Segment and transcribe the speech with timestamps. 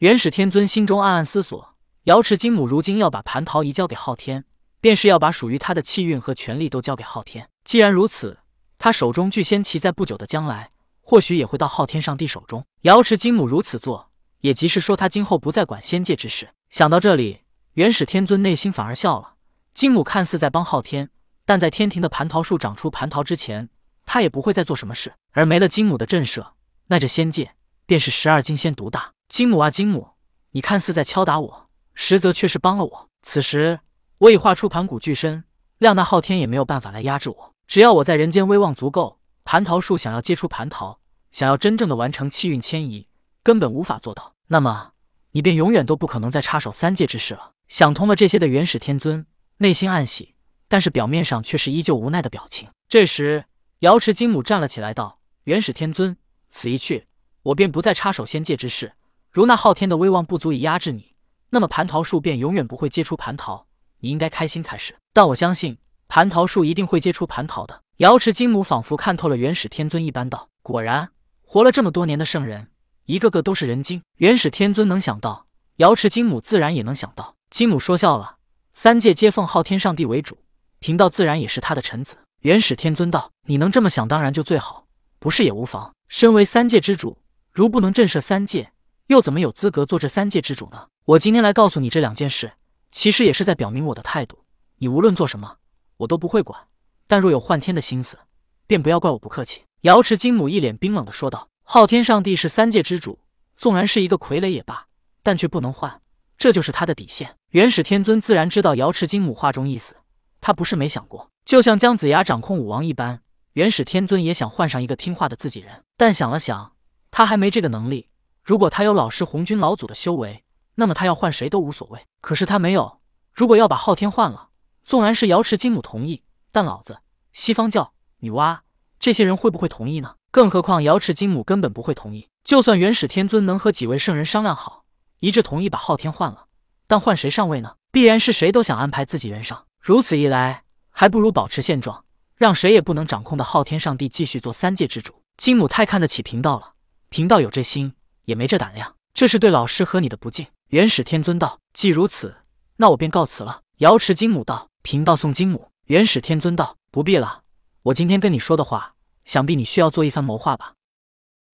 [0.00, 1.74] 元始天尊心中暗暗思索：
[2.04, 4.44] 瑶池金母如今要把蟠桃移交给昊天，
[4.78, 7.48] 便是要把属于他的气运和权力都交给昊天。
[7.64, 8.40] 既然如此，
[8.76, 10.70] 他手中聚仙旗在不久的将来，
[11.00, 12.62] 或许也会到昊天上帝手中。
[12.82, 14.10] 瑶池金母如此做，
[14.42, 16.50] 也即是说他今后不再管仙界之事。
[16.68, 17.40] 想到这里，
[17.72, 19.36] 元始天尊内心反而笑了。
[19.72, 21.08] 金母看似在帮昊天，
[21.46, 23.70] 但在天庭的蟠桃树长出蟠桃之前，
[24.04, 25.14] 他也不会再做什么事。
[25.32, 26.48] 而没了金母的震慑，
[26.88, 27.52] 那这仙界
[27.86, 29.15] 便是十二金仙独大。
[29.28, 30.10] 金母啊，金母，
[30.52, 33.10] 你看似在敲打我，实则却是帮了我。
[33.22, 33.80] 此时
[34.18, 35.44] 我已化出盘古巨身，
[35.80, 37.54] 谅那昊天也没有办法来压制我。
[37.66, 41.00] 只要我在人间威望足够，蟠桃树想要结出蟠桃，
[41.32, 43.08] 想要真正的完成气运迁移，
[43.42, 44.34] 根本无法做到。
[44.46, 44.92] 那么
[45.32, 47.52] 你便永远都不可能再插手三界之事了。
[47.66, 50.36] 想通了这些的元始天尊内心暗喜，
[50.68, 52.68] 但是表面上却是依旧无奈的表情。
[52.88, 53.44] 这时，
[53.80, 56.16] 瑶池金母站了起来，道：“元始天尊，
[56.48, 57.08] 此一去，
[57.42, 58.92] 我便不再插手仙界之事。”
[59.36, 61.12] 如那昊天的威望不足以压制你，
[61.50, 63.66] 那么蟠桃树便永远不会结出蟠桃，
[64.00, 64.96] 你应该开心才是。
[65.12, 65.76] 但我相信
[66.08, 67.82] 蟠桃树一定会结出蟠桃的。
[67.98, 71.10] 瑶池金母仿佛看透了元始天尊一般道：“果然，
[71.42, 72.68] 活了这么多年的圣人，
[73.04, 75.44] 一个个都是人精。”元始天尊能想到，
[75.76, 77.34] 瑶池金母自然也能想到。
[77.50, 78.36] 金母说笑了
[78.72, 80.38] ：“三界皆奉昊天上帝为主，
[80.78, 84.86] 贫道自然也是他的臣子。”元始天尊道：“你能这么想，当然就最好；
[85.18, 85.92] 不是也无妨。
[86.08, 87.18] 身为三界之主，
[87.52, 88.72] 如不能震慑三界。”
[89.06, 90.88] 又怎么有资格做这三界之主呢？
[91.04, 92.52] 我今天来告诉你这两件事，
[92.90, 94.40] 其实也是在表明我的态度。
[94.78, 95.58] 你无论做什么，
[95.98, 96.60] 我都不会管。
[97.06, 98.18] 但若有换天的心思，
[98.66, 99.62] 便不要怪我不客气。
[99.82, 103.20] 瑶池金母一脸冰冷的说道：“昊天上帝是三界之主，
[103.56, 104.86] 纵然是一个傀儡也罢，
[105.22, 106.00] 但却不能换，
[106.36, 109.94] 这就是他的底线。”元始天尊自然知道瑶池金母话中意思，
[110.40, 116.72] 他不是没想过，就像姜子牙掌控武王一般，元始天尊也想换上一个听话的自己人，但想了想，
[117.12, 118.08] 他还没这个能力。
[118.46, 120.44] 如果他有老师红军老祖的修为，
[120.76, 122.06] 那么他要换谁都无所谓。
[122.20, 123.00] 可是他没有。
[123.32, 124.50] 如果要把昊天换了，
[124.84, 126.98] 纵然是瑶池金母同意，但老子、
[127.32, 128.60] 西方教、女娲
[129.00, 130.14] 这些人会不会同意呢？
[130.30, 132.28] 更何况瑶池金母根本不会同意。
[132.44, 134.84] 就算元始天尊能和几位圣人商量好，
[135.18, 136.46] 一致同意把昊天换了，
[136.86, 137.74] 但换谁上位呢？
[137.90, 139.66] 必然是谁都想安排自己人上。
[139.80, 142.04] 如此一来，还不如保持现状，
[142.36, 145.22] 让谁也不能掌控的昊天上帝继续做三界之主。
[145.36, 146.74] 金母太看得起贫道了，
[147.08, 147.94] 贫道有这心。
[148.26, 150.46] 也没这胆量，这是对老师和你的不敬。
[150.68, 152.36] 元始天尊道：“既如此，
[152.76, 157.42] 那我便告辞了。”瑶池金母道：“贫道送金母。”元始天尊道：“不必了，
[157.82, 158.94] 我今天跟你说的话，
[159.24, 160.74] 想必你需要做一番谋划吧？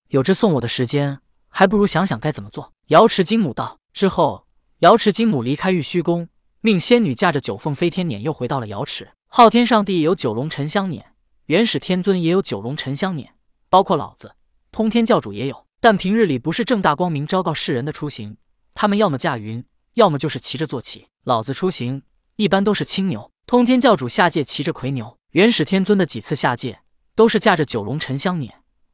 [0.09, 3.79] 有这送我的时间，还不如想想该怎么做。”瑶池金母道。
[3.93, 4.47] 之后，
[4.79, 6.29] 瑶池金母离开玉虚宫，
[6.63, 9.13] 命仙女驾着九凤飞天辇，又回到了瑶池。
[9.29, 11.05] 昊天上帝有九龙沉香辇，
[11.47, 13.29] 元始天尊也有九龙沉香辇，
[13.69, 14.35] 包括老子，
[14.71, 15.67] 通天教主也有。
[15.83, 18.37] 但平日里不是正大光明昭告世人的出行，
[18.73, 21.09] 他们要么驾云，要么就是骑着坐骑。
[21.25, 22.05] 老子出行
[22.37, 26.79] 一般都是青牛，通天教主下界骑着魁牛，元始天尊的几次下界
[27.17, 28.49] 都是驾着九龙沉香辇，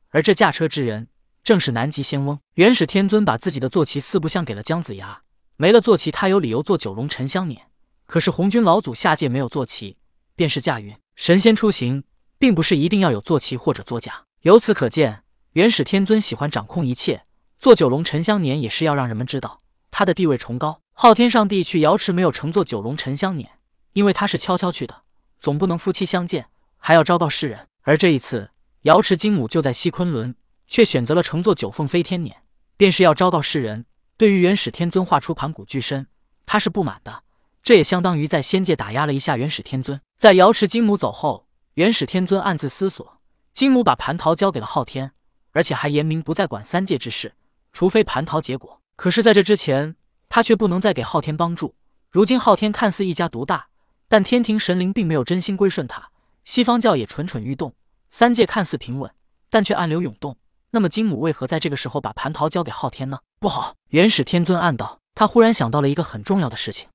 [0.08, 1.08] 而这驾车之人
[1.44, 2.40] 正是南极仙翁。
[2.54, 5.20] 元始天尊把自己的坐骑四不像给了姜子牙，
[5.58, 7.58] 没了坐骑，他有理由坐九龙沉香辇。
[8.06, 9.98] 可是红军老祖下界没有坐骑，
[10.34, 10.96] 便是驾云。
[11.16, 12.02] 神仙出行
[12.38, 15.24] 并不是一定要有坐骑或者坐驾，由此可见。
[15.58, 17.24] 元始天尊喜欢掌控一切，
[17.58, 19.60] 做九龙沉香辇也是要让人们知道
[19.90, 20.82] 他的地位崇高。
[20.92, 23.44] 昊天上帝去瑶池没有乘坐九龙沉香辇，
[23.92, 25.02] 因为他是悄悄去的，
[25.40, 27.66] 总不能夫妻相见还要昭告世人。
[27.82, 28.52] 而这一次，
[28.82, 30.36] 瑶池金母就在西昆仑，
[30.68, 32.34] 却选择了乘坐九凤飞天辇，
[32.76, 33.84] 便是要昭告世人。
[34.16, 36.06] 对于元始天尊画出盘古巨身，
[36.46, 37.24] 他是不满的，
[37.64, 40.00] 这也相当于在仙界打压了一下元始天尊。
[40.16, 43.18] 在瑶池金母走后，元始天尊暗自思索：
[43.52, 45.10] 金母把蟠桃交给了昊天。
[45.58, 47.34] 而且还言明不再管三界之事，
[47.72, 48.80] 除非蟠桃结果。
[48.94, 49.96] 可是，在这之前，
[50.28, 51.74] 他却不能再给昊天帮助。
[52.12, 53.66] 如今，昊天看似一家独大，
[54.06, 56.10] 但天庭神灵并没有真心归顺他，
[56.44, 57.74] 西方教也蠢蠢欲动。
[58.08, 59.10] 三界看似平稳，
[59.50, 60.36] 但却暗流涌动。
[60.70, 63.18] 那么，金母为何在这个时候把蟠桃交给昊天呢？
[63.40, 63.74] 不好！
[63.88, 66.86] 元始天尊暗道，他忽然想到了一个很重要的事情。